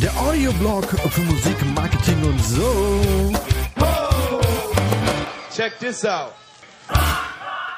Der 0.00 0.20
Audioblog 0.20 0.84
für 1.10 1.20
Musik, 1.20 1.54
Marketing 1.76 2.24
und 2.24 2.44
so. 2.44 3.32
Check 5.54 5.78
this 5.78 6.04
out. 6.04 6.32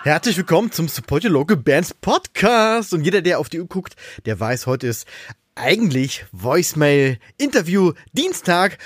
Herzlich 0.05 0.39
willkommen 0.39 0.73
zum 0.73 0.89
Support 0.89 1.25
Your 1.25 1.33
Local 1.33 1.59
Bands 1.59 1.93
Podcast. 1.93 2.95
Und 2.95 3.05
jeder, 3.05 3.21
der 3.21 3.39
auf 3.39 3.51
die 3.51 3.61
Uhr 3.61 3.69
guckt, 3.69 3.95
der 4.25 4.41
weiß, 4.41 4.67
heute 4.67 4.87
ist 4.87 5.07
eigentlich 5.55 6.25
Voicemail 6.33 7.19
Interview 7.37 7.93
Dienstag. 8.15 8.79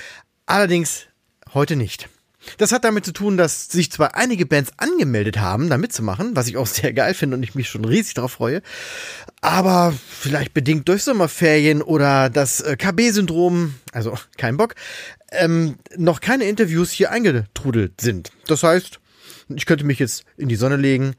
Allerdings 0.45 1.07
heute 1.53 1.77
nicht. 1.77 2.09
Das 2.57 2.71
hat 2.71 2.83
damit 2.83 3.05
zu 3.05 3.11
tun, 3.11 3.37
dass 3.37 3.67
sich 3.67 3.91
zwar 3.91 4.15
einige 4.15 4.45
Bands 4.45 4.71
angemeldet 4.77 5.39
haben, 5.39 5.69
da 5.69 5.77
mitzumachen, 5.77 6.35
was 6.35 6.47
ich 6.47 6.57
auch 6.57 6.67
sehr 6.67 6.93
geil 6.93 7.13
finde 7.13 7.37
und 7.37 7.43
ich 7.43 7.55
mich 7.55 7.69
schon 7.69 7.85
riesig 7.85 8.13
darauf 8.13 8.33
freue, 8.33 8.61
aber 9.41 9.93
vielleicht 10.07 10.53
bedingt 10.53 10.87
durch 10.87 11.03
Sommerferien 11.03 11.81
oder 11.81 12.29
das 12.29 12.61
äh, 12.61 12.75
KB-Syndrom, 12.77 13.75
also 13.91 14.17
kein 14.37 14.57
Bock, 14.57 14.75
ähm, 15.31 15.77
noch 15.97 16.21
keine 16.21 16.45
Interviews 16.45 16.91
hier 16.91 17.11
eingetrudelt 17.11 18.01
sind. 18.01 18.31
Das 18.47 18.63
heißt, 18.63 18.99
ich 19.49 19.65
könnte 19.65 19.85
mich 19.85 19.99
jetzt 19.99 20.23
in 20.37 20.49
die 20.49 20.55
Sonne 20.55 20.77
legen, 20.77 21.15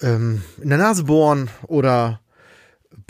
ähm, 0.00 0.42
in 0.60 0.68
der 0.68 0.78
Nase 0.78 1.04
bohren 1.04 1.50
oder 1.66 2.20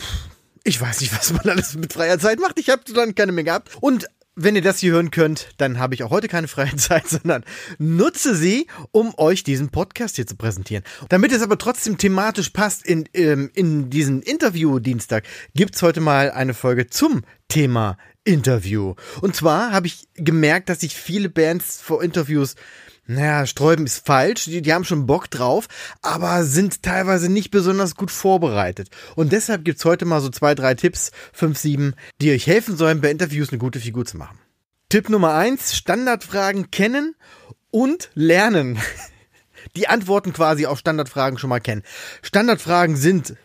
pff, 0.01 0.29
ich 0.65 0.81
weiß 0.81 1.01
nicht, 1.01 1.13
was 1.19 1.33
man 1.33 1.49
alles 1.49 1.75
mit 1.75 1.93
freier 1.93 2.19
Zeit 2.19 2.39
macht. 2.41 2.59
Ich 2.59 2.71
habe 2.71 2.83
dann 2.93 3.15
keine 3.15 3.33
mehr 3.33 3.45
gehabt. 3.45 3.71
Und 3.81 4.07
wenn 4.39 4.55
ihr 4.55 4.63
das 4.63 4.79
hier 4.79 4.93
hören 4.93 5.11
könnt, 5.11 5.49
dann 5.57 5.79
habe 5.79 5.95
ich 5.95 6.05
auch 6.05 6.11
heute 6.11 6.29
keine 6.29 6.49
freie 6.49 6.75
Zeit, 6.77 7.09
sondern 7.09 7.45
nutze 7.79 8.35
sie, 8.35 8.69
um 8.93 9.13
euch 9.17 9.43
diesen 9.43 9.71
Podcast 9.71 10.17
hier 10.17 10.27
zu 10.27 10.37
präsentieren. 10.37 10.85
Damit 11.09 11.33
es 11.33 11.43
aber 11.43 11.59
trotzdem 11.59 11.99
thematisch 11.99 12.51
passt 12.51 12.87
in, 12.87 13.09
ähm, 13.15 13.51
in 13.55 13.91
diesen 13.91 14.23
Interview-Dienstag, 14.23 15.25
gibt's 15.55 15.83
heute 15.83 16.01
mal 16.01 16.31
eine 16.31 16.55
Folge 16.55 16.87
zum 16.87 17.23
Thema 17.49 17.99
Interview. 18.25 18.95
Und 19.21 19.35
zwar 19.35 19.73
habe 19.73 19.89
ich 19.89 20.07
gemerkt, 20.15 20.69
dass 20.69 20.81
sich 20.81 20.95
viele 20.95 21.29
Bands 21.29 21.81
vor 21.81 22.03
Interviews 22.03 22.55
naja, 23.09 23.47
sträuben 23.47 23.87
ist 23.87 24.07
falsch, 24.07 24.45
die, 24.45 24.61
die 24.61 24.73
haben 24.73 24.85
schon 24.85 25.07
Bock 25.07 25.31
drauf, 25.31 25.67
aber 26.03 26.45
sind 26.45 26.83
teilweise 26.83 27.33
nicht 27.33 27.51
besonders 27.51 27.95
gut 27.95 28.11
vorbereitet. 28.11 28.91
Und 29.17 29.33
deshalb 29.33 29.65
gibt's 29.65 29.87
heute 29.87 30.05
mal 30.05 30.21
so 30.21 30.29
zwei, 30.29 30.55
drei 30.55 30.75
Tipps, 30.75 31.11
fünf, 31.33 31.59
sieben, 31.59 31.95
die 32.21 32.31
euch 32.31 32.47
helfen 32.47 32.77
sollen, 32.77 33.01
bei 33.01 33.11
Interviews 33.11 33.49
eine 33.49 33.59
gute 33.59 33.81
Figur 33.81 34.05
zu 34.05 34.19
machen. 34.19 34.39
Tipp 34.91 35.09
Nummer 35.09 35.35
eins, 35.35 35.75
Standardfragen 35.75 36.71
kennen 36.71 37.17
und 37.71 38.11
lernen. 38.15 38.79
Die 39.77 39.89
Antworten 39.89 40.33
quasi 40.33 40.67
auf 40.67 40.79
Standardfragen 40.79 41.39
schon 41.39 41.51
mal 41.51 41.61
kennen. 41.61 41.83
Standardfragen 42.23 42.97
sind 42.97 43.37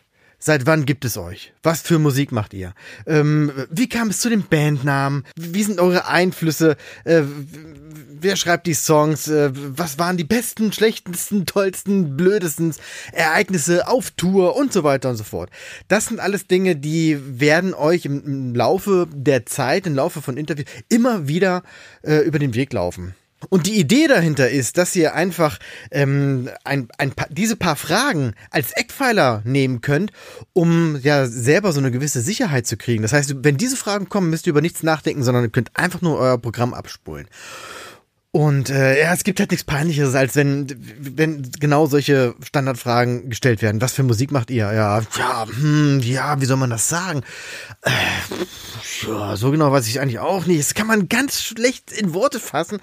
Seit 0.46 0.66
wann 0.66 0.86
gibt 0.86 1.06
es 1.06 1.16
euch? 1.16 1.54
Was 1.64 1.80
für 1.80 2.00
Musik 2.00 2.34
macht 2.34 2.54
ihr? 2.54 2.74
Ähm, 3.08 3.50
wie 3.70 3.88
kam 3.88 4.10
es 4.10 4.20
zu 4.20 4.28
den 4.28 4.44
Bandnamen? 4.44 5.24
Wie 5.38 5.64
sind 5.64 5.80
eure 5.80 6.10
Einflüsse? 6.10 6.76
Äh, 7.06 7.22
wer 8.20 8.36
schreibt 8.36 8.68
die 8.68 8.74
Songs? 8.74 9.30
Äh, 9.30 9.52
was 9.54 10.00
waren 10.00 10.18
die 10.18 10.26
besten, 10.26 10.74
schlechtesten, 10.74 11.46
tollsten, 11.46 12.18
blödesten 12.18 12.76
Ereignisse 13.14 13.88
auf 13.88 14.12
Tour 14.12 14.58
und 14.58 14.74
so 14.74 14.84
weiter 14.84 15.12
und 15.12 15.16
so 15.16 15.24
fort? 15.24 15.50
Das 15.88 16.08
sind 16.08 16.20
alles 16.20 16.46
Dinge, 16.46 16.76
die 16.76 17.18
werden 17.40 17.74
euch 17.74 18.04
im, 18.04 18.22
im 18.26 18.54
Laufe 18.54 19.08
der 19.14 19.46
Zeit, 19.46 19.88
im 19.88 19.96
Laufe 19.96 20.22
von 20.22 20.36
Interviews 20.36 20.68
immer 20.90 21.30
wieder 21.30 21.64
äh, 22.02 22.18
über 22.18 22.38
den 22.38 22.54
Weg 22.54 22.74
laufen. 22.74 23.16
Und 23.50 23.68
die 23.68 23.80
Idee 23.80 24.08
dahinter 24.08 24.50
ist, 24.50 24.78
dass 24.78 24.96
ihr 24.96 25.14
einfach 25.14 25.60
ähm, 25.92 26.50
ein, 26.64 26.88
ein 26.98 27.12
paar, 27.12 27.28
diese 27.30 27.56
paar 27.56 27.76
Fragen 27.76 28.34
als 28.52 28.72
Eckpfeiler 28.72 29.42
nehmen 29.46 29.82
könnt, 29.82 30.12
um 30.54 31.00
ja 31.02 31.26
selber 31.26 31.72
so 31.72 31.80
eine 31.80 31.92
gewisse 31.92 32.22
Sicherheit 32.22 32.68
zu 32.68 32.78
kriegen. 32.78 33.04
Das 33.04 33.14
heißt, 33.14 33.44
wenn 33.44 33.58
diese 33.58 33.78
Fragen 33.78 34.10
kommen, 34.10 34.30
müsst 34.30 34.48
ihr 34.48 34.52
über 34.52 34.62
nichts 34.62 34.84
nachdenken, 34.84 35.24
sondern 35.24 35.44
ihr 35.44 35.50
könnt 35.50 35.72
einfach 35.76 36.02
nur 36.02 36.18
euer 36.18 36.38
Programm 36.38 36.74
abspulen. 36.74 37.28
Und 38.36 38.72
äh, 38.72 39.00
ja, 39.00 39.14
es 39.14 39.24
gibt 39.24 39.40
halt 39.40 39.52
nichts 39.52 39.64
Peinlicheres, 39.64 40.16
als 40.16 40.36
wenn, 40.36 40.66
wenn 40.98 41.52
genau 41.60 41.86
solche 41.86 42.34
Standardfragen 42.44 43.30
gestellt 43.30 43.62
werden. 43.62 43.80
Was 43.80 43.94
für 43.94 44.02
Musik 44.02 44.32
macht 44.32 44.50
ihr? 44.50 44.74
Ja, 44.74 45.02
ja, 45.02 45.46
hm, 45.46 46.00
ja, 46.00 46.42
wie 46.42 46.46
soll 46.46 46.58
man 46.58 46.72
das 46.72 46.90
sagen? 46.90 47.22
Äh, 47.84 47.92
ja, 49.08 49.36
so 49.36 49.52
genau 49.52 49.72
weiß 49.72 49.88
ich 49.88 50.02
eigentlich 50.02 50.18
auch 50.18 50.48
nicht. 50.48 50.62
Das 50.62 50.74
kann 50.74 50.88
man 50.88 51.10
ganz 51.10 51.44
schlecht 51.44 51.92
in 51.92 52.16
Worte 52.16 52.40
fassen 52.40 52.80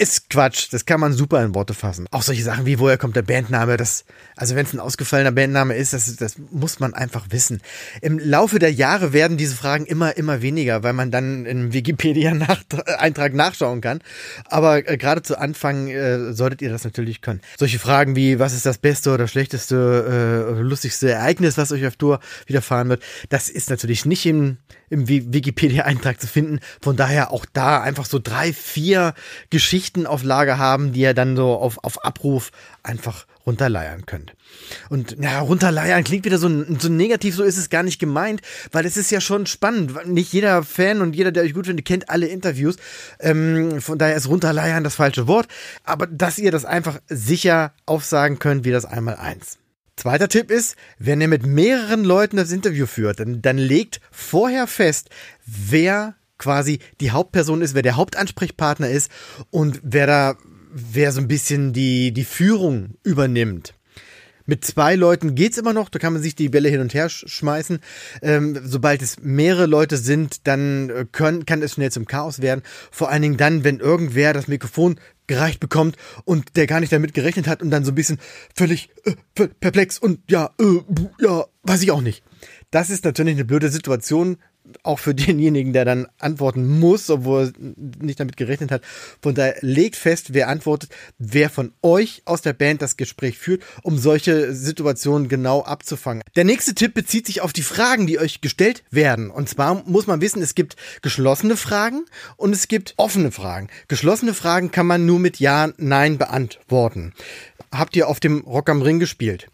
ist 0.00 0.30
Quatsch. 0.30 0.68
Das 0.72 0.86
kann 0.86 0.98
man 0.98 1.12
super 1.12 1.44
in 1.44 1.54
Worte 1.54 1.74
fassen. 1.74 2.06
Auch 2.10 2.22
solche 2.22 2.42
Sachen 2.42 2.64
wie, 2.64 2.78
woher 2.78 2.96
kommt 2.96 3.16
der 3.16 3.22
Bandname? 3.22 3.76
Das, 3.76 4.04
also 4.34 4.56
wenn 4.56 4.64
es 4.64 4.72
ein 4.72 4.80
ausgefallener 4.80 5.30
Bandname 5.30 5.74
ist, 5.74 5.92
das, 5.92 6.16
das 6.16 6.36
muss 6.50 6.80
man 6.80 6.94
einfach 6.94 7.26
wissen. 7.30 7.60
Im 8.00 8.18
Laufe 8.18 8.58
der 8.58 8.72
Jahre 8.72 9.12
werden 9.12 9.36
diese 9.36 9.54
Fragen 9.54 9.84
immer, 9.84 10.16
immer 10.16 10.40
weniger, 10.40 10.82
weil 10.82 10.94
man 10.94 11.10
dann 11.10 11.44
im 11.44 11.74
Wikipedia-Eintrag 11.74 13.34
nachschauen 13.34 13.82
kann. 13.82 14.00
Aber 14.46 14.88
äh, 14.88 14.96
gerade 14.96 15.22
zu 15.22 15.38
Anfang 15.38 15.88
äh, 15.88 16.32
solltet 16.32 16.62
ihr 16.62 16.70
das 16.70 16.84
natürlich 16.84 17.20
können. 17.20 17.42
Solche 17.58 17.78
Fragen 17.78 18.16
wie, 18.16 18.38
was 18.38 18.54
ist 18.54 18.64
das 18.64 18.78
beste 18.78 19.12
oder 19.12 19.28
schlechteste 19.28 20.56
äh, 20.56 20.60
lustigste 20.62 21.10
Ereignis, 21.10 21.58
was 21.58 21.72
euch 21.72 21.86
auf 21.86 21.96
Tour 21.96 22.20
widerfahren 22.46 22.88
wird, 22.88 23.02
das 23.28 23.50
ist 23.50 23.68
natürlich 23.68 24.06
nicht 24.06 24.24
im, 24.24 24.56
im 24.88 25.08
Wikipedia-Eintrag 25.08 26.20
zu 26.20 26.26
finden. 26.26 26.60
Von 26.80 26.96
daher 26.96 27.32
auch 27.32 27.44
da 27.52 27.82
einfach 27.82 28.06
so 28.06 28.18
drei, 28.18 28.54
vier 28.54 29.14
Geschichten 29.50 29.89
auf 29.96 30.22
Lager 30.22 30.58
haben, 30.58 30.92
die 30.92 31.00
ihr 31.00 31.14
dann 31.14 31.36
so 31.36 31.54
auf, 31.54 31.78
auf 31.82 32.04
Abruf 32.04 32.50
einfach 32.82 33.26
runterleiern 33.46 34.06
könnt. 34.06 34.34
Und 34.88 35.16
ja, 35.20 35.40
runterleiern 35.40 36.04
klingt 36.04 36.24
wieder 36.24 36.38
so, 36.38 36.48
so 36.78 36.88
negativ, 36.88 37.34
so 37.34 37.42
ist 37.42 37.56
es 37.56 37.70
gar 37.70 37.82
nicht 37.82 37.98
gemeint, 37.98 38.42
weil 38.72 38.86
es 38.86 38.96
ist 38.96 39.10
ja 39.10 39.20
schon 39.20 39.46
spannend. 39.46 40.06
Nicht 40.06 40.32
jeder 40.32 40.62
Fan 40.62 41.00
und 41.00 41.16
jeder, 41.16 41.32
der 41.32 41.42
euch 41.42 41.54
gut 41.54 41.66
findet, 41.66 41.86
kennt 41.86 42.10
alle 42.10 42.26
Interviews. 42.26 42.76
Ähm, 43.18 43.80
von 43.80 43.98
daher 43.98 44.16
ist 44.16 44.28
runterleiern 44.28 44.84
das 44.84 44.94
falsche 44.94 45.26
Wort. 45.26 45.48
Aber 45.84 46.06
dass 46.06 46.38
ihr 46.38 46.52
das 46.52 46.64
einfach 46.64 47.00
sicher 47.08 47.72
aufsagen 47.86 48.38
könnt, 48.38 48.64
wie 48.64 48.70
das 48.70 48.84
einmal 48.84 49.16
eins. 49.16 49.58
Zweiter 49.96 50.28
Tipp 50.28 50.50
ist, 50.50 50.76
wenn 50.98 51.20
ihr 51.20 51.28
mit 51.28 51.44
mehreren 51.44 52.04
Leuten 52.04 52.38
das 52.38 52.52
Interview 52.52 52.86
führt, 52.86 53.20
dann, 53.20 53.42
dann 53.42 53.58
legt 53.58 54.00
vorher 54.10 54.66
fest, 54.66 55.10
wer 55.44 56.14
quasi 56.40 56.80
die 57.00 57.12
Hauptperson 57.12 57.62
ist, 57.62 57.74
wer 57.74 57.82
der 57.82 57.96
Hauptansprechpartner 57.96 58.90
ist 58.90 59.12
und 59.50 59.80
wer 59.84 60.08
da, 60.08 60.36
wer 60.72 61.12
so 61.12 61.20
ein 61.20 61.28
bisschen 61.28 61.72
die, 61.72 62.12
die 62.12 62.24
Führung 62.24 62.94
übernimmt. 63.04 63.74
Mit 64.46 64.64
zwei 64.64 64.96
Leuten 64.96 65.36
geht's 65.36 65.58
immer 65.58 65.72
noch, 65.72 65.88
da 65.90 66.00
kann 66.00 66.12
man 66.12 66.22
sich 66.22 66.34
die 66.34 66.48
Bälle 66.48 66.68
hin 66.68 66.80
und 66.80 66.92
her 66.92 67.08
schmeißen. 67.08 67.78
Ähm, 68.20 68.58
sobald 68.64 69.00
es 69.00 69.20
mehrere 69.20 69.66
Leute 69.66 69.96
sind, 69.96 70.48
dann 70.48 70.90
äh, 70.90 71.06
können, 71.10 71.46
kann 71.46 71.62
es 71.62 71.74
schnell 71.74 71.92
zum 71.92 72.06
Chaos 72.06 72.42
werden. 72.42 72.62
Vor 72.90 73.10
allen 73.10 73.22
Dingen 73.22 73.36
dann, 73.36 73.62
wenn 73.62 73.78
irgendwer 73.78 74.32
das 74.32 74.48
Mikrofon 74.48 74.98
gereicht 75.28 75.60
bekommt 75.60 75.96
und 76.24 76.56
der 76.56 76.66
gar 76.66 76.80
nicht 76.80 76.92
damit 76.92 77.14
gerechnet 77.14 77.46
hat 77.46 77.62
und 77.62 77.70
dann 77.70 77.84
so 77.84 77.92
ein 77.92 77.94
bisschen 77.94 78.18
völlig 78.56 78.90
äh, 79.04 79.46
perplex 79.60 80.00
und 80.00 80.18
ja, 80.28 80.50
äh, 80.60 80.80
ja, 81.20 81.44
weiß 81.62 81.82
ich 81.82 81.92
auch 81.92 82.00
nicht. 82.00 82.24
Das 82.72 82.90
ist 82.90 83.04
natürlich 83.04 83.34
eine 83.34 83.44
blöde 83.44 83.68
Situation, 83.68 84.36
auch 84.82 84.98
für 84.98 85.14
denjenigen, 85.14 85.72
der 85.72 85.84
dann 85.84 86.08
antworten 86.18 86.78
muss, 86.78 87.10
obwohl 87.10 87.52
er 87.58 88.04
nicht 88.04 88.20
damit 88.20 88.36
gerechnet 88.36 88.70
hat. 88.70 88.82
Von 89.22 89.34
daher 89.34 89.56
legt 89.60 89.96
fest, 89.96 90.32
wer 90.32 90.48
antwortet, 90.48 90.90
wer 91.18 91.50
von 91.50 91.72
euch 91.82 92.22
aus 92.24 92.42
der 92.42 92.52
Band 92.52 92.82
das 92.82 92.96
Gespräch 92.96 93.38
führt, 93.38 93.62
um 93.82 93.98
solche 93.98 94.54
Situationen 94.54 95.28
genau 95.28 95.62
abzufangen. 95.62 96.22
Der 96.36 96.44
nächste 96.44 96.74
Tipp 96.74 96.94
bezieht 96.94 97.26
sich 97.26 97.40
auf 97.40 97.52
die 97.52 97.62
Fragen, 97.62 98.06
die 98.06 98.18
euch 98.18 98.40
gestellt 98.40 98.84
werden. 98.90 99.30
Und 99.30 99.48
zwar 99.48 99.82
muss 99.86 100.06
man 100.06 100.20
wissen, 100.20 100.42
es 100.42 100.54
gibt 100.54 100.76
geschlossene 101.02 101.56
Fragen 101.56 102.04
und 102.36 102.54
es 102.54 102.68
gibt 102.68 102.94
offene 102.96 103.30
Fragen. 103.30 103.68
Geschlossene 103.88 104.34
Fragen 104.34 104.70
kann 104.70 104.86
man 104.86 105.06
nur 105.06 105.18
mit 105.18 105.40
Ja, 105.40 105.70
Nein 105.76 106.18
beantworten. 106.18 107.12
Habt 107.72 107.94
ihr 107.94 108.08
auf 108.08 108.18
dem 108.18 108.40
Rock 108.40 108.68
am 108.68 108.82
Ring 108.82 108.98
gespielt? 108.98 109.48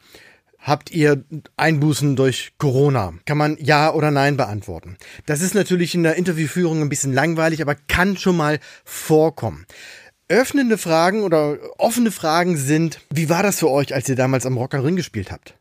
Habt 0.67 0.91
ihr 0.91 1.25
Einbußen 1.57 2.17
durch 2.17 2.55
Corona? 2.59 3.15
Kann 3.25 3.39
man 3.39 3.57
Ja 3.61 3.95
oder 3.95 4.11
Nein 4.11 4.37
beantworten. 4.37 4.97
Das 5.25 5.41
ist 5.41 5.55
natürlich 5.55 5.95
in 5.95 6.03
der 6.03 6.17
Interviewführung 6.17 6.83
ein 6.83 6.89
bisschen 6.89 7.13
langweilig, 7.13 7.63
aber 7.63 7.77
kann 7.77 8.17
schon 8.17 8.37
mal 8.37 8.59
vorkommen. 8.85 9.65
Öffnende 10.29 10.77
Fragen 10.77 11.23
oder 11.23 11.59
offene 11.79 12.11
Fragen 12.11 12.57
sind, 12.57 12.99
wie 13.11 13.29
war 13.29 13.45
das 13.45 13.61
für 13.61 13.71
euch, 13.71 13.95
als 13.95 14.09
ihr 14.09 14.17
damals 14.17 14.45
am 14.45 14.57
Rock 14.57 14.73
gespielt 14.97 15.31
habt? 15.31 15.57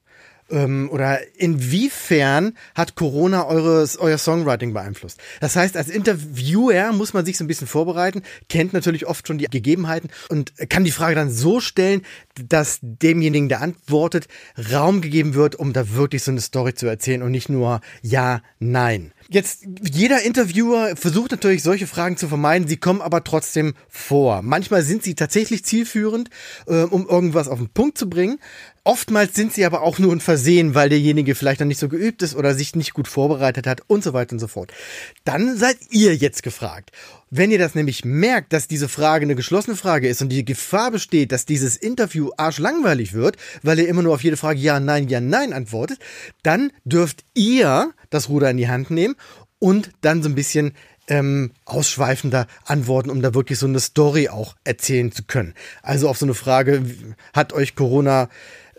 Ähm, 0.50 0.90
oder 0.92 1.20
inwiefern 1.38 2.58
hat 2.76 2.96
Corona 2.96 3.46
eures, 3.46 3.98
euer 3.98 4.18
Songwriting 4.18 4.74
beeinflusst? 4.74 5.20
Das 5.40 5.56
heißt, 5.56 5.78
als 5.78 5.90
Interviewer 5.90 6.92
muss 6.92 7.14
man 7.14 7.26
sich 7.26 7.38
so 7.38 7.44
ein 7.44 7.48
bisschen 7.48 7.68
vorbereiten, 7.68 8.24
kennt 8.50 8.74
natürlich 8.74 9.06
oft 9.06 9.28
schon 9.28 9.38
die 9.38 9.46
Gegebenheiten 9.46 10.10
und 10.30 10.54
kann 10.70 10.84
die 10.84 10.92
Frage 10.92 11.16
dann 11.16 11.30
so 11.30 11.60
stellen, 11.60 12.02
dass 12.36 12.80
demjenigen, 12.82 13.50
der 13.50 13.62
antwortet, 13.62 14.28
Raum 14.72 15.02
gegeben 15.02 15.34
wird, 15.34 15.56
um 15.56 15.74
da 15.74 15.92
wirklich 15.94 16.24
so 16.24 16.32
eine 16.32 16.42
Story 16.42 16.74
zu 16.74 16.88
erzählen 16.88 17.22
und 17.22 17.32
nicht 17.32 17.50
nur 17.50 17.82
Ja, 18.02 18.42
Nein. 18.60 19.14
Jetzt, 19.30 19.66
jeder 19.84 20.24
Interviewer 20.24 20.96
versucht 20.96 21.32
natürlich 21.32 21.64
solche 21.64 21.88
Fragen 21.88 22.18
zu 22.18 22.28
vermeiden, 22.28 22.68
sie 22.68 22.78
kommen 22.78 23.02
aber 23.02 23.24
trotzdem 23.24 23.74
vor. 23.88 24.42
Manchmal 24.42 24.82
sind 24.82 25.04
sie 25.04 25.16
tatsächlich 25.16 25.64
zielführend, 25.66 26.30
äh, 26.68 26.84
um 26.84 27.08
irgendwas 27.08 27.48
auf 27.48 27.60
den 27.60 27.70
Punkt 27.70 27.98
zu 27.98 28.10
bringen. 28.10 28.40
Oftmals 28.88 29.34
sind 29.34 29.52
sie 29.52 29.66
aber 29.66 29.82
auch 29.82 29.98
nur 29.98 30.14
ein 30.14 30.20
Versehen, 30.20 30.76
weil 30.76 30.90
derjenige 30.90 31.34
vielleicht 31.34 31.60
noch 31.60 31.66
nicht 31.66 31.80
so 31.80 31.90
geübt 31.90 32.22
ist 32.22 32.36
oder 32.36 32.54
sich 32.54 32.76
nicht 32.76 32.94
gut 32.94 33.08
vorbereitet 33.08 33.66
hat 33.66 33.82
und 33.88 34.04
so 34.04 34.14
weiter 34.14 34.34
und 34.34 34.40
so 34.40 34.48
fort. 34.48 34.72
Dann 35.24 35.58
seid 35.58 35.78
ihr 35.90 36.16
jetzt 36.16 36.44
gefragt. 36.44 36.92
Wenn 37.32 37.50
ihr 37.50 37.58
das 37.58 37.74
nämlich 37.74 38.06
merkt, 38.06 38.54
dass 38.54 38.68
diese 38.68 38.88
Frage 38.88 39.26
eine 39.26 39.34
geschlossene 39.34 39.76
Frage 39.76 40.08
ist 40.08 40.22
und 40.22 40.30
die 40.30 40.46
Gefahr 40.46 40.92
besteht, 40.92 41.32
dass 41.32 41.48
dieses 41.48 41.78
Interview 41.78 42.30
arschlangweilig 42.38 43.14
wird, 43.14 43.38
weil 43.64 43.80
ihr 43.80 43.88
immer 43.88 44.04
nur 44.04 44.14
auf 44.14 44.24
jede 44.24 44.38
Frage 44.38 44.60
ja, 44.60 44.80
nein, 44.80 45.08
ja, 45.08 45.20
nein 45.20 45.52
antwortet, 45.52 45.98
dann 46.44 46.72
dürft 46.84 47.26
ihr 47.34 47.92
das 48.12 48.30
Ruder 48.30 48.52
in 48.52 48.58
die 48.58 48.70
Hand 48.70 48.92
nehmen 48.92 49.16
und 49.58 49.90
dann 50.02 50.22
so 50.22 50.30
ein 50.30 50.36
bisschen 50.36 50.74
ähm, 51.08 51.54
ausschweifender 51.66 52.46
antworten, 52.66 53.10
um 53.10 53.24
da 53.24 53.34
wirklich 53.34 53.58
so 53.58 53.66
eine 53.66 53.80
Story 53.80 54.30
auch 54.30 54.56
erzählen 54.64 55.12
zu 55.12 55.24
können. 55.24 55.56
Also 55.82 56.08
auf 56.08 56.18
so 56.18 56.26
eine 56.28 56.36
Frage, 56.36 56.84
hat 57.34 57.52
euch 57.52 57.76
Corona 57.76 58.30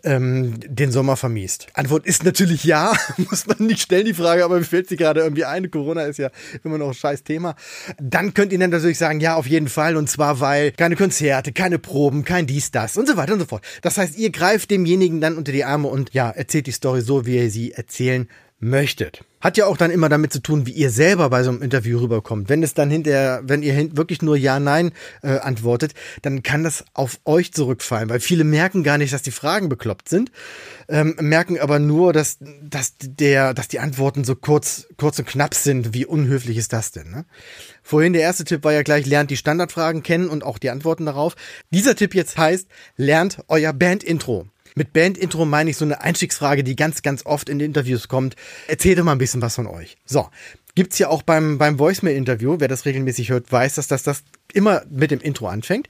ähm, 0.06 0.54
den 0.66 0.90
Sommer 0.90 1.16
vermiest? 1.16 1.66
Antwort 1.74 2.06
ist 2.06 2.24
natürlich 2.24 2.64
ja, 2.64 2.94
muss 3.16 3.46
man 3.46 3.58
nicht 3.66 3.82
stellen 3.82 4.06
die 4.06 4.14
Frage, 4.14 4.44
aber 4.44 4.58
mir 4.58 4.64
fällt 4.64 4.88
sie 4.88 4.96
gerade 4.96 5.20
irgendwie 5.20 5.44
ein. 5.44 5.70
Corona 5.70 6.02
ist 6.02 6.18
ja 6.18 6.30
immer 6.64 6.78
noch 6.78 6.88
ein 6.88 6.94
scheiß 6.94 7.24
Thema. 7.24 7.56
Dann 8.00 8.32
könnt 8.32 8.52
ihr 8.52 8.58
dann 8.58 8.70
natürlich 8.70 8.98
sagen, 8.98 9.20
ja, 9.20 9.34
auf 9.34 9.46
jeden 9.46 9.68
Fall. 9.68 9.96
Und 9.96 10.08
zwar, 10.08 10.40
weil 10.40 10.72
keine 10.72 10.96
Konzerte, 10.96 11.52
keine 11.52 11.78
Proben, 11.78 12.24
kein 12.24 12.46
dies, 12.46 12.70
das 12.70 12.96
und 12.96 13.06
so 13.06 13.16
weiter 13.16 13.34
und 13.34 13.40
so 13.40 13.46
fort. 13.46 13.64
Das 13.82 13.98
heißt, 13.98 14.16
ihr 14.16 14.30
greift 14.30 14.70
demjenigen 14.70 15.20
dann 15.20 15.36
unter 15.36 15.52
die 15.52 15.64
Arme 15.64 15.88
und 15.88 16.14
ja, 16.14 16.30
erzählt 16.30 16.66
die 16.66 16.72
Story 16.72 17.02
so, 17.02 17.26
wie 17.26 17.36
ihr 17.36 17.50
sie 17.50 17.72
erzählen 17.72 18.28
möchtet. 18.58 19.24
Hat 19.40 19.58
ja 19.58 19.66
auch 19.66 19.76
dann 19.76 19.90
immer 19.90 20.08
damit 20.08 20.32
zu 20.32 20.40
tun, 20.40 20.66
wie 20.66 20.72
ihr 20.72 20.90
selber 20.90 21.28
bei 21.28 21.42
so 21.42 21.50
einem 21.50 21.62
Interview 21.62 21.98
rüberkommt. 21.98 22.48
Wenn 22.48 22.62
es 22.62 22.72
dann 22.72 22.90
hinterher, 22.90 23.42
wenn 23.44 23.62
ihr 23.62 23.96
wirklich 23.96 24.22
nur 24.22 24.36
Ja, 24.36 24.58
Nein 24.58 24.92
äh, 25.22 25.38
antwortet, 25.38 25.92
dann 26.22 26.42
kann 26.42 26.64
das 26.64 26.84
auf 26.94 27.20
euch 27.26 27.52
zurückfallen, 27.52 28.08
weil 28.08 28.18
viele 28.18 28.44
merken 28.44 28.82
gar 28.82 28.96
nicht, 28.96 29.12
dass 29.12 29.22
die 29.22 29.30
Fragen 29.30 29.68
bekloppt 29.68 30.08
sind, 30.08 30.32
ähm, 30.88 31.16
merken 31.20 31.60
aber 31.60 31.78
nur, 31.78 32.14
dass, 32.14 32.38
dass, 32.62 32.94
der, 32.98 33.52
dass 33.52 33.68
die 33.68 33.78
Antworten 33.78 34.24
so 34.24 34.34
kurz, 34.34 34.88
kurz 34.96 35.18
und 35.18 35.28
knapp 35.28 35.54
sind. 35.54 35.92
Wie 35.92 36.06
unhöflich 36.06 36.56
ist 36.56 36.72
das 36.72 36.92
denn? 36.92 37.10
Ne? 37.10 37.26
Vorhin 37.82 38.14
der 38.14 38.22
erste 38.22 38.44
Tipp 38.44 38.64
war 38.64 38.72
ja 38.72 38.82
gleich, 38.82 39.04
lernt 39.04 39.30
die 39.30 39.36
Standardfragen 39.36 40.02
kennen 40.02 40.28
und 40.28 40.42
auch 40.42 40.58
die 40.58 40.70
Antworten 40.70 41.04
darauf. 41.04 41.36
Dieser 41.70 41.94
Tipp 41.94 42.14
jetzt 42.14 42.38
heißt, 42.38 42.68
lernt 42.96 43.44
euer 43.48 43.74
Band-Intro. 43.74 44.48
Mit 44.76 44.92
Band-Intro 44.92 45.46
meine 45.46 45.70
ich 45.70 45.78
so 45.78 45.86
eine 45.86 46.02
Einstiegsfrage, 46.02 46.62
die 46.62 46.76
ganz, 46.76 47.00
ganz 47.00 47.24
oft 47.24 47.48
in 47.48 47.60
Interviews 47.60 48.08
kommt. 48.08 48.36
Erzählt 48.68 48.98
doch 48.98 49.04
mal 49.04 49.12
ein 49.12 49.18
bisschen 49.18 49.40
was 49.40 49.54
von 49.54 49.66
euch. 49.66 49.96
So. 50.04 50.28
Gibt's 50.74 50.98
ja 50.98 51.08
auch 51.08 51.22
beim, 51.22 51.56
beim 51.56 51.78
Voicemail-Interview. 51.78 52.56
Wer 52.58 52.68
das 52.68 52.84
regelmäßig 52.84 53.30
hört, 53.30 53.50
weiß, 53.50 53.76
dass 53.76 53.88
das, 53.88 54.02
das 54.02 54.22
immer 54.52 54.82
mit 54.90 55.10
dem 55.10 55.20
Intro 55.20 55.48
anfängt. 55.48 55.88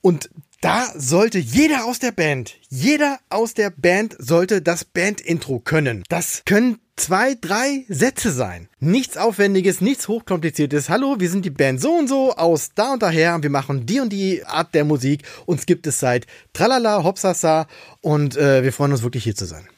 Und 0.00 0.28
da 0.64 0.90
sollte 0.96 1.38
jeder 1.38 1.84
aus 1.84 1.98
der 1.98 2.10
Band, 2.10 2.54
jeder 2.70 3.18
aus 3.28 3.52
der 3.52 3.68
Band 3.68 4.16
sollte 4.18 4.62
das 4.62 4.86
Band-Intro 4.86 5.58
können. 5.58 6.04
Das 6.08 6.40
können 6.46 6.78
zwei, 6.96 7.34
drei 7.38 7.84
Sätze 7.90 8.32
sein. 8.32 8.70
Nichts 8.80 9.18
Aufwendiges, 9.18 9.82
nichts 9.82 10.08
Hochkompliziertes. 10.08 10.88
Hallo, 10.88 11.16
wir 11.18 11.28
sind 11.28 11.44
die 11.44 11.50
Band 11.50 11.82
so 11.82 11.92
und 11.92 12.08
so 12.08 12.34
aus 12.36 12.70
da 12.74 12.94
und 12.94 13.02
daher. 13.02 13.42
Wir 13.42 13.50
machen 13.50 13.84
die 13.84 14.00
und 14.00 14.10
die 14.10 14.42
Art 14.46 14.74
der 14.74 14.86
Musik. 14.86 15.24
Uns 15.44 15.66
gibt 15.66 15.86
es 15.86 16.00
seit 16.00 16.26
Tralala, 16.54 17.04
Hopsasa 17.04 17.66
und 18.00 18.38
äh, 18.38 18.62
wir 18.62 18.72
freuen 18.72 18.92
uns 18.92 19.02
wirklich 19.02 19.24
hier 19.24 19.36
zu 19.36 19.44
sein. 19.44 19.68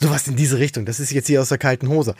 Sowas 0.00 0.26
in 0.26 0.34
diese 0.34 0.58
Richtung. 0.58 0.84
Das 0.84 0.98
ist 0.98 1.12
jetzt 1.12 1.28
hier 1.28 1.42
aus 1.42 1.50
der 1.50 1.58
kalten 1.58 1.88
Hose. 1.88 2.16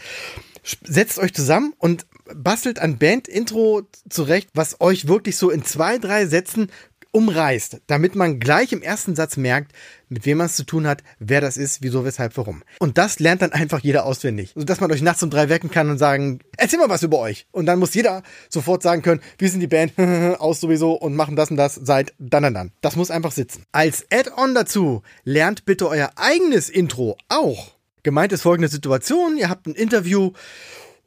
Setzt 0.85 1.19
euch 1.19 1.35
zusammen 1.35 1.75
und 1.79 2.07
bastelt 2.33 2.79
ein 2.79 2.97
Band-Intro 2.97 3.83
zurecht, 4.09 4.51
was 4.55 4.81
euch 4.81 5.09
wirklich 5.09 5.37
so 5.37 5.51
in 5.51 5.65
zwei, 5.65 5.99
drei 5.99 6.27
Sätzen 6.27 6.71
umreißt, 7.15 7.81
damit 7.87 8.17
man 8.17 8.41
gleich 8.41 8.73
im 8.73 8.83
ersten 8.83 9.15
Satz 9.15 9.37
merkt, 9.37 9.73
mit 10.09 10.27
wem 10.27 10.39
man 10.39 10.47
es 10.47 10.57
zu 10.57 10.65
tun 10.65 10.87
hat, 10.87 11.03
wer 11.21 11.41
das 11.41 11.57
ist, 11.57 11.81
wieso, 11.81 12.05
weshalb, 12.05 12.37
warum. 12.37 12.63
Und 12.81 12.99
das 12.99 13.21
lernt 13.21 13.41
dann 13.41 13.53
einfach 13.53 13.81
jeder 13.81 14.05
auswendig, 14.05 14.53
sodass 14.57 14.81
man 14.81 14.91
euch 14.91 15.01
nachts 15.01 15.23
um 15.23 15.31
drei 15.31 15.49
wecken 15.49 15.71
kann 15.71 15.91
und 15.91 15.99
sagen, 15.99 16.41
erzähl 16.57 16.79
mal 16.79 16.89
was 16.89 17.05
über 17.05 17.21
euch. 17.21 17.47
Und 17.53 17.67
dann 17.67 17.79
muss 17.79 17.95
jeder 17.95 18.23
sofort 18.49 18.83
sagen 18.83 19.03
können, 19.03 19.21
wir 19.39 19.49
sind 19.49 19.61
die 19.61 19.69
Band 19.69 19.93
aus 20.41 20.61
sowieso 20.61 20.93
und 20.93 21.15
machen 21.15 21.37
das 21.37 21.51
und 21.51 21.57
das 21.57 21.77
seit 21.77 22.15
dann 22.19 22.45
und 22.45 22.55
dann. 22.55 22.73
Das 22.81 22.97
muss 22.97 23.13
einfach 23.13 23.33
sitzen. 23.33 23.63
Als 23.71 24.05
Add-on 24.13 24.55
dazu 24.55 25.03
lernt 25.23 25.65
bitte 25.65 25.89
euer 25.89 26.11
eigenes 26.17 26.69
Intro 26.69 27.17
auch. 27.29 27.77
Gemeint 28.03 28.33
ist 28.33 28.43
folgende 28.43 28.69
Situation, 28.69 29.37
ihr 29.39 29.49
habt 29.49 29.67
ein 29.67 29.75
Interview 29.75 30.33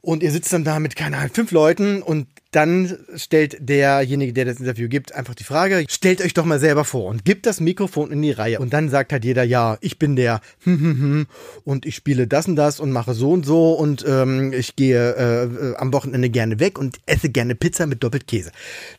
und 0.00 0.22
ihr 0.22 0.30
sitzt 0.30 0.52
dann 0.52 0.64
da 0.64 0.80
mit, 0.80 0.96
keine 0.96 1.18
Ahnung, 1.18 1.30
fünf 1.34 1.50
Leuten 1.50 2.02
und 2.02 2.28
dann 2.50 2.96
stellt 3.14 3.56
derjenige, 3.60 4.32
der 4.32 4.46
das 4.46 4.58
Interview 4.58 4.88
gibt, 4.88 5.14
einfach 5.14 5.34
die 5.34 5.44
Frage, 5.44 5.84
stellt 5.88 6.22
euch 6.22 6.32
doch 6.32 6.46
mal 6.46 6.58
selber 6.58 6.84
vor 6.84 7.06
und 7.06 7.24
gibt 7.24 7.44
das 7.44 7.60
Mikrofon 7.60 8.10
in 8.10 8.22
die 8.22 8.30
Reihe. 8.30 8.58
Und 8.58 8.72
dann 8.72 8.88
sagt 8.88 9.12
halt 9.12 9.24
jeder, 9.24 9.42
ja, 9.44 9.76
ich 9.82 9.98
bin 9.98 10.16
der 10.16 10.40
hm, 10.64 10.80
hm, 10.80 11.00
hm, 11.00 11.26
und 11.64 11.84
ich 11.84 11.94
spiele 11.94 12.26
das 12.26 12.48
und 12.48 12.56
das 12.56 12.80
und 12.80 12.90
mache 12.90 13.12
so 13.12 13.32
und 13.32 13.44
so 13.44 13.74
und 13.74 14.04
ähm, 14.08 14.54
ich 14.54 14.76
gehe 14.76 15.14
äh, 15.14 15.44
äh, 15.44 15.76
am 15.76 15.92
Wochenende 15.92 16.30
gerne 16.30 16.58
weg 16.58 16.78
und 16.78 16.98
esse 17.04 17.28
gerne 17.28 17.54
Pizza 17.54 17.86
mit 17.86 18.02
doppelt 18.02 18.26
Käse. 18.26 18.50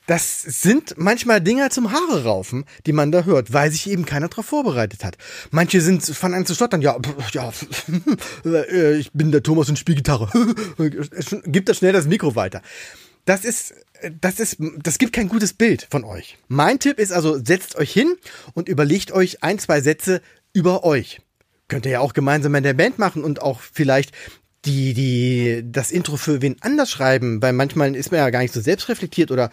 Das 0.05 0.41
sind 0.41 0.93
manchmal 0.97 1.41
Dinger 1.41 1.71
zum 1.71 1.91
Haare 1.91 2.23
raufen, 2.25 2.65
die 2.85 2.93
man 2.93 3.11
da 3.11 3.23
hört, 3.23 3.51
weil 3.51 3.71
sich 3.71 3.89
eben 3.89 4.05
keiner 4.05 4.27
darauf 4.27 4.45
vorbereitet 4.45 5.03
hat. 5.03 5.17
Manche 5.49 5.81
sind 5.81 6.03
fangen 6.03 6.35
an 6.35 6.45
zu 6.45 6.53
stottern, 6.53 6.81
ja, 6.81 6.97
ja, 7.33 7.51
äh, 8.45 8.97
ich 8.97 9.11
bin 9.11 9.31
der 9.31 9.41
Thomas 9.41 9.69
und 9.69 9.79
Spielgitarre. 9.79 10.29
Gibt 11.45 11.69
das 11.69 11.77
schnell 11.77 11.93
das 11.93 12.05
Mikro 12.05 12.35
weiter 12.35 12.61
das 13.29 13.45
ist, 13.45 13.75
das 14.21 14.39
ist, 14.39 14.57
das 14.81 14.97
gibt 14.97 15.13
kein 15.13 15.29
gutes 15.29 15.53
Bild 15.53 15.87
von 15.91 16.03
euch. 16.03 16.39
Mein 16.47 16.79
Tipp 16.79 16.97
ist 16.97 17.11
also, 17.11 17.37
setzt 17.37 17.75
euch 17.75 17.93
hin 17.93 18.15
und 18.55 18.67
überlegt 18.67 19.11
euch 19.11 19.43
ein, 19.43 19.59
zwei 19.59 19.81
Sätze 19.81 20.21
über 20.51 20.83
euch. 20.83 21.21
Könnt 21.67 21.85
ihr 21.85 21.91
ja 21.91 21.99
auch 21.99 22.13
gemeinsam 22.13 22.55
in 22.55 22.63
der 22.63 22.73
Band 22.73 22.97
machen 22.97 23.23
und 23.23 23.43
auch 23.43 23.61
vielleicht 23.61 24.13
die, 24.65 24.93
die, 24.93 25.63
das 25.65 25.91
Intro 25.91 26.17
für 26.17 26.41
wen 26.41 26.57
anders 26.61 26.91
schreiben, 26.91 27.41
weil 27.41 27.53
manchmal 27.53 27.95
ist 27.95 28.11
man 28.11 28.19
ja 28.19 28.29
gar 28.29 28.41
nicht 28.41 28.53
so 28.53 28.61
selbstreflektiert 28.61 29.31
oder 29.31 29.49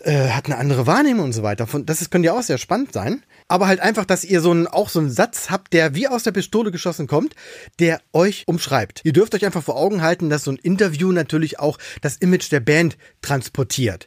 äh, 0.00 0.30
hat 0.30 0.46
eine 0.46 0.58
andere 0.58 0.86
Wahrnehmung 0.86 1.26
und 1.26 1.32
so 1.32 1.42
weiter. 1.42 1.66
Das 1.84 2.00
ist, 2.00 2.10
könnte 2.10 2.26
ja 2.26 2.32
auch 2.32 2.42
sehr 2.42 2.58
spannend 2.58 2.92
sein 2.92 3.22
aber 3.50 3.66
halt 3.66 3.80
einfach, 3.80 4.04
dass 4.04 4.24
ihr 4.24 4.40
so 4.40 4.52
einen, 4.52 4.68
auch 4.68 4.88
so 4.88 5.00
einen 5.00 5.10
Satz 5.10 5.50
habt, 5.50 5.72
der 5.72 5.96
wie 5.96 6.06
aus 6.06 6.22
der 6.22 6.30
Pistole 6.30 6.70
geschossen 6.70 7.08
kommt, 7.08 7.34
der 7.80 8.00
euch 8.12 8.44
umschreibt. 8.46 9.00
Ihr 9.02 9.12
dürft 9.12 9.34
euch 9.34 9.44
einfach 9.44 9.64
vor 9.64 9.76
Augen 9.76 10.02
halten, 10.02 10.30
dass 10.30 10.44
so 10.44 10.52
ein 10.52 10.56
Interview 10.56 11.10
natürlich 11.10 11.58
auch 11.58 11.76
das 12.00 12.16
Image 12.16 12.52
der 12.52 12.60
Band 12.60 12.96
transportiert. 13.22 14.06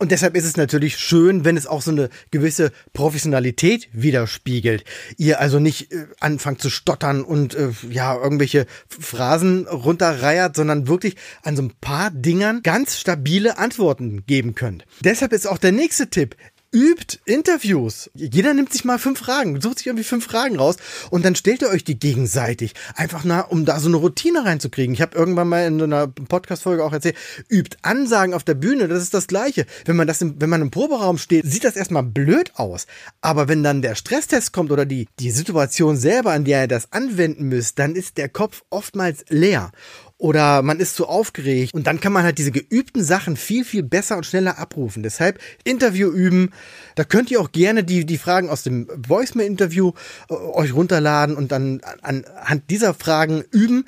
Und 0.00 0.12
deshalb 0.12 0.36
ist 0.36 0.44
es 0.44 0.56
natürlich 0.56 0.96
schön, 0.96 1.44
wenn 1.44 1.56
es 1.56 1.66
auch 1.66 1.82
so 1.82 1.90
eine 1.90 2.08
gewisse 2.30 2.70
Professionalität 2.92 3.88
widerspiegelt. 3.92 4.84
Ihr 5.16 5.40
also 5.40 5.58
nicht 5.58 5.92
äh, 5.92 6.06
anfangt 6.20 6.62
zu 6.62 6.70
stottern 6.70 7.22
und 7.24 7.56
äh, 7.56 7.70
ja, 7.90 8.16
irgendwelche 8.16 8.66
Phrasen 8.88 9.66
runterreiert, 9.66 10.54
sondern 10.54 10.86
wirklich 10.86 11.16
an 11.42 11.56
so 11.56 11.62
ein 11.62 11.72
paar 11.80 12.12
Dingern 12.12 12.62
ganz 12.62 12.96
stabile 12.96 13.58
Antworten 13.58 14.24
geben 14.24 14.54
könnt. 14.54 14.84
Deshalb 15.00 15.32
ist 15.32 15.48
auch 15.48 15.58
der 15.58 15.72
nächste 15.72 16.08
Tipp 16.08 16.36
übt 16.74 17.18
Interviews. 17.24 18.10
Jeder 18.14 18.52
nimmt 18.52 18.72
sich 18.72 18.84
mal 18.84 18.98
fünf 18.98 19.18
Fragen, 19.18 19.60
sucht 19.60 19.78
sich 19.78 19.86
irgendwie 19.86 20.04
fünf 20.04 20.26
Fragen 20.26 20.56
raus 20.56 20.76
und 21.10 21.24
dann 21.24 21.34
stellt 21.34 21.62
ihr 21.62 21.70
euch 21.70 21.84
die 21.84 21.98
gegenseitig. 21.98 22.74
Einfach 22.94 23.24
nach, 23.24 23.48
um 23.48 23.64
da 23.64 23.80
so 23.80 23.88
eine 23.88 23.96
Routine 23.96 24.44
reinzukriegen. 24.44 24.92
Ich 24.92 25.00
habe 25.00 25.16
irgendwann 25.16 25.48
mal 25.48 25.66
in 25.66 25.78
so 25.78 25.84
einer 25.84 26.06
Podcast-Folge 26.06 26.84
auch 26.84 26.92
erzählt, 26.92 27.16
übt 27.48 27.78
Ansagen 27.82 28.34
auf 28.34 28.44
der 28.44 28.54
Bühne, 28.54 28.88
das 28.88 29.02
ist 29.02 29.14
das 29.14 29.28
Gleiche. 29.28 29.64
Wenn 29.86 29.96
man 29.96 30.06
das, 30.06 30.20
im, 30.20 30.40
wenn 30.40 30.50
man 30.50 30.60
im 30.60 30.70
Proberaum 30.70 31.16
steht, 31.16 31.46
sieht 31.46 31.64
das 31.64 31.76
erstmal 31.76 32.02
blöd 32.02 32.52
aus. 32.56 32.86
Aber 33.22 33.48
wenn 33.48 33.62
dann 33.62 33.80
der 33.80 33.94
Stresstest 33.94 34.52
kommt 34.52 34.70
oder 34.70 34.84
die, 34.84 35.08
die 35.18 35.30
Situation 35.30 35.96
selber, 35.96 36.32
an 36.32 36.44
der 36.44 36.62
ihr 36.62 36.68
das 36.68 36.92
anwenden 36.92 37.44
müsst, 37.44 37.78
dann 37.78 37.94
ist 37.94 38.18
der 38.18 38.28
Kopf 38.28 38.62
oftmals 38.70 39.24
leer 39.28 39.72
oder 40.18 40.62
man 40.62 40.80
ist 40.80 40.96
zu 40.96 41.06
aufgeregt 41.06 41.72
und 41.72 41.86
dann 41.86 42.00
kann 42.00 42.12
man 42.12 42.24
halt 42.24 42.38
diese 42.38 42.50
geübten 42.50 43.02
Sachen 43.02 43.36
viel, 43.36 43.64
viel 43.64 43.84
besser 43.84 44.16
und 44.16 44.26
schneller 44.26 44.58
abrufen. 44.58 45.04
Deshalb 45.04 45.40
Interview 45.62 46.10
üben. 46.10 46.50
Da 46.96 47.04
könnt 47.04 47.30
ihr 47.30 47.40
auch 47.40 47.52
gerne 47.52 47.84
die, 47.84 48.04
die 48.04 48.18
Fragen 48.18 48.50
aus 48.50 48.64
dem 48.64 48.88
Voicemail-Interview 48.88 49.92
äh, 50.28 50.34
euch 50.34 50.74
runterladen 50.74 51.36
und 51.36 51.52
dann 51.52 51.80
anhand 52.02 52.68
dieser 52.68 52.94
Fragen 52.94 53.44
üben. 53.52 53.84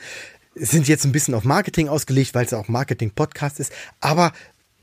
Sind 0.54 0.88
jetzt 0.88 1.04
ein 1.04 1.12
bisschen 1.12 1.34
auf 1.34 1.44
Marketing 1.44 1.88
ausgelegt, 1.88 2.34
weil 2.34 2.44
es 2.44 2.52
ja 2.52 2.58
auch 2.58 2.68
Marketing-Podcast 2.68 3.58
ist. 3.58 3.72
Aber 4.00 4.32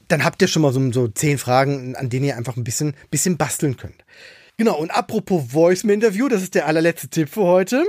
dann 0.09 0.25
habt 0.25 0.41
ihr 0.41 0.47
schon 0.49 0.61
mal 0.61 0.73
so, 0.73 0.91
so 0.91 1.07
zehn 1.07 1.37
Fragen, 1.37 1.95
an 1.95 2.09
denen 2.09 2.25
ihr 2.25 2.37
einfach 2.37 2.57
ein 2.57 2.63
bisschen, 2.63 2.93
bisschen 3.09 3.37
basteln 3.37 3.77
könnt. 3.77 4.05
Genau, 4.57 4.77
und 4.77 4.91
apropos 4.91 5.53
Voicemail-Interview, 5.53 6.27
das 6.27 6.41
ist 6.41 6.55
der 6.55 6.65
allerletzte 6.67 7.07
Tipp 7.07 7.29
für 7.29 7.43
heute 7.43 7.85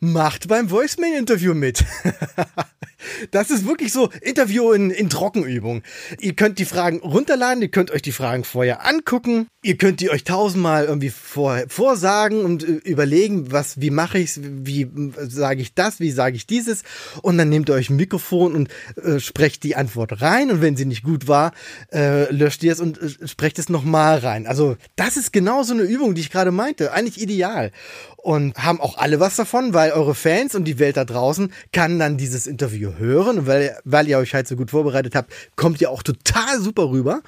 macht 0.00 0.48
beim 0.48 0.70
Voicemail-Interview 0.70 1.54
mit. 1.54 1.84
Das 3.30 3.50
ist 3.50 3.66
wirklich 3.66 3.92
so 3.92 4.10
Interview 4.22 4.72
in, 4.72 4.90
in 4.90 5.08
Trockenübung. 5.08 5.82
Ihr 6.20 6.34
könnt 6.34 6.58
die 6.58 6.64
Fragen 6.64 6.98
runterladen, 7.00 7.62
ihr 7.62 7.70
könnt 7.70 7.90
euch 7.90 8.02
die 8.02 8.12
Fragen 8.12 8.44
vorher 8.44 8.86
angucken, 8.86 9.46
ihr 9.62 9.76
könnt 9.76 10.00
die 10.00 10.10
euch 10.10 10.24
tausendmal 10.24 10.86
irgendwie 10.86 11.10
vor, 11.10 11.62
vorsagen 11.68 12.44
und 12.44 12.64
äh, 12.64 12.72
überlegen, 12.84 13.52
was, 13.52 13.80
wie 13.80 13.90
mache 13.90 14.18
ich's, 14.18 14.40
wie 14.42 14.82
äh, 14.82 14.88
sage 15.28 15.62
ich 15.62 15.74
das, 15.74 16.00
wie 16.00 16.10
sage 16.10 16.36
ich 16.36 16.46
dieses 16.46 16.82
und 17.22 17.38
dann 17.38 17.48
nehmt 17.48 17.68
ihr 17.68 17.74
euch 17.74 17.90
ein 17.90 17.96
Mikrofon 17.96 18.54
und 18.54 18.68
äh, 19.02 19.20
sprecht 19.20 19.62
die 19.62 19.76
Antwort 19.76 20.20
rein 20.20 20.50
und 20.50 20.60
wenn 20.60 20.76
sie 20.76 20.84
nicht 20.84 21.02
gut 21.02 21.28
war, 21.28 21.52
äh, 21.92 22.32
löscht 22.32 22.62
ihr 22.62 22.72
es 22.72 22.80
und 22.80 23.00
äh, 23.00 23.28
sprecht 23.28 23.58
es 23.58 23.68
nochmal 23.68 24.18
rein. 24.18 24.46
Also 24.46 24.76
das 24.96 25.16
ist 25.16 25.32
genau 25.32 25.62
so 25.62 25.74
eine 25.74 25.82
Übung, 25.82 26.14
die 26.14 26.20
ich 26.20 26.30
gerade 26.30 26.52
meinte. 26.52 26.92
Eigentlich 26.92 27.20
ideal 27.20 27.72
und 28.16 28.56
haben 28.58 28.80
auch 28.80 28.98
alle 28.98 29.20
was 29.20 29.36
davon, 29.36 29.72
weil 29.74 29.92
eure 29.92 30.14
Fans 30.14 30.54
und 30.54 30.64
die 30.64 30.78
Welt 30.78 30.96
da 30.96 31.04
draußen 31.04 31.52
kann 31.72 31.98
dann 31.98 32.16
dieses 32.16 32.46
Interview 32.46 32.87
hören 32.96 33.40
und 33.40 33.46
weil, 33.46 33.76
weil 33.84 34.08
ihr 34.08 34.18
euch 34.18 34.34
halt 34.34 34.48
so 34.48 34.56
gut 34.56 34.70
vorbereitet 34.70 35.14
habt, 35.14 35.32
kommt 35.56 35.80
ihr 35.80 35.90
auch 35.90 36.02
total 36.02 36.60
super 36.60 36.90
rüber 36.90 37.22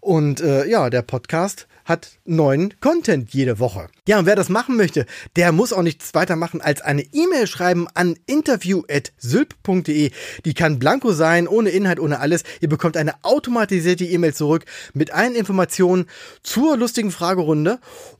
und 0.00 0.40
äh, 0.40 0.66
ja, 0.66 0.90
der 0.90 1.02
Podcast 1.02 1.66
hat 1.86 2.18
neuen 2.24 2.74
Content 2.80 3.32
jede 3.32 3.58
Woche. 3.60 3.86
Ja, 4.06 4.18
und 4.18 4.26
wer 4.26 4.36
das 4.36 4.48
machen 4.48 4.76
möchte, 4.76 5.06
der 5.36 5.52
muss 5.52 5.72
auch 5.72 5.82
nichts 5.82 6.14
weiter 6.14 6.34
machen 6.36 6.60
als 6.60 6.82
eine 6.82 7.02
E-Mail 7.12 7.46
schreiben 7.46 7.86
an 7.94 8.16
interview.sylp.de. 8.26 10.10
Die 10.44 10.54
kann 10.54 10.78
blanko 10.80 11.12
sein, 11.12 11.46
ohne 11.46 11.70
Inhalt, 11.70 12.00
ohne 12.00 12.18
alles. 12.18 12.42
Ihr 12.60 12.68
bekommt 12.68 12.96
eine 12.96 13.14
automatisierte 13.22 14.04
E-Mail 14.04 14.34
zurück 14.34 14.64
mit 14.94 15.12
allen 15.12 15.36
Informationen 15.36 16.06
zur 16.42 16.76
lustigen 16.76 17.12
Fragerunde 17.12 17.78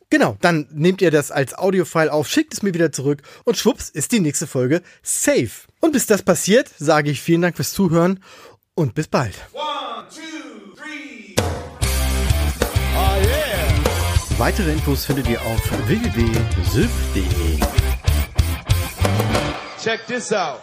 Genau, 0.08 0.36
dann 0.40 0.68
nehmt 0.70 1.02
ihr 1.02 1.10
das 1.10 1.32
als 1.32 1.54
Audiofile 1.54 2.12
auf, 2.12 2.28
schickt 2.28 2.54
es 2.54 2.62
mir 2.62 2.72
wieder 2.72 2.92
zurück 2.92 3.22
und 3.44 3.56
schwupps 3.56 3.88
ist 3.88 4.12
die 4.12 4.20
nächste 4.20 4.46
Folge 4.46 4.82
safe. 5.02 5.66
Und 5.80 5.92
bis 5.92 6.06
das 6.06 6.22
passiert, 6.22 6.70
sage 6.78 7.10
ich 7.10 7.20
vielen 7.20 7.42
Dank 7.42 7.56
fürs 7.56 7.72
Zuhören 7.72 8.22
und 8.75 8.94
bis 8.94 9.08
bald. 9.08 9.34
One, 9.52 10.06
two, 10.08 10.75
three. 10.76 11.34
Oh 12.94 13.16
yeah. 13.26 14.38
Weitere 14.38 14.72
Infos 14.72 15.06
findet 15.06 15.28
ihr 15.28 15.42
auf 15.42 15.88
www.sylph.de. 15.88 17.58
Check 19.82 20.06
this 20.06 20.32
out. 20.32 20.60